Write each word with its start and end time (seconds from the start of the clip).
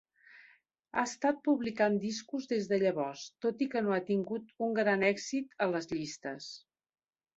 Ha 0.93 1.01
estat 1.09 1.41
publicant 1.47 1.99
discos 2.05 2.49
des 2.53 2.65
de 2.71 2.79
llavors, 2.85 3.25
tot 3.47 3.63
i 3.67 3.69
que 3.75 3.83
no 3.89 3.93
ha 3.99 4.03
tingut 4.11 4.49
un 4.69 4.75
gran 4.81 5.07
èxit 5.11 5.55
a 5.67 5.69
les 5.77 5.91
llistes. 5.97 6.49